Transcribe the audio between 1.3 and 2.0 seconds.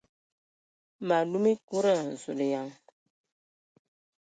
lum wa ekuda!